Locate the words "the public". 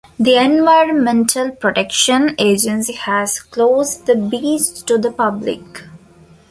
4.97-5.83